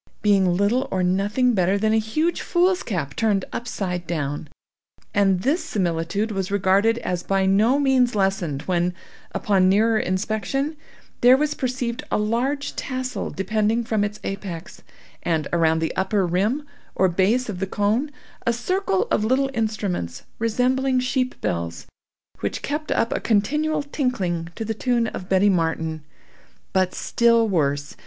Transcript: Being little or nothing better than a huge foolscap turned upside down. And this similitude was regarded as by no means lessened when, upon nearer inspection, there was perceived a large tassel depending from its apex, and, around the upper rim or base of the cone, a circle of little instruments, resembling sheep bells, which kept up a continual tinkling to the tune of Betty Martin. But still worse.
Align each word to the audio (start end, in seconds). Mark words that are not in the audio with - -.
Being 0.23 0.57
little 0.57 0.87
or 0.89 1.03
nothing 1.03 1.53
better 1.53 1.77
than 1.77 1.93
a 1.93 1.99
huge 1.99 2.41
foolscap 2.41 3.15
turned 3.15 3.45
upside 3.53 4.07
down. 4.07 4.47
And 5.13 5.41
this 5.43 5.63
similitude 5.63 6.31
was 6.31 6.49
regarded 6.49 6.97
as 7.03 7.21
by 7.21 7.45
no 7.45 7.77
means 7.77 8.15
lessened 8.15 8.63
when, 8.63 8.95
upon 9.31 9.69
nearer 9.69 9.99
inspection, 9.99 10.75
there 11.21 11.37
was 11.37 11.53
perceived 11.53 12.01
a 12.09 12.17
large 12.17 12.75
tassel 12.75 13.29
depending 13.29 13.83
from 13.83 14.03
its 14.03 14.19
apex, 14.23 14.81
and, 15.21 15.47
around 15.53 15.77
the 15.77 15.95
upper 15.95 16.25
rim 16.25 16.65
or 16.95 17.07
base 17.07 17.47
of 17.47 17.59
the 17.59 17.67
cone, 17.67 18.09
a 18.43 18.53
circle 18.53 19.05
of 19.11 19.23
little 19.23 19.51
instruments, 19.53 20.23
resembling 20.39 20.99
sheep 20.99 21.39
bells, 21.41 21.85
which 22.39 22.63
kept 22.63 22.91
up 22.91 23.13
a 23.13 23.19
continual 23.19 23.83
tinkling 23.83 24.49
to 24.55 24.65
the 24.65 24.73
tune 24.73 25.05
of 25.05 25.29
Betty 25.29 25.51
Martin. 25.51 26.03
But 26.73 26.95
still 26.95 27.47
worse. 27.47 27.95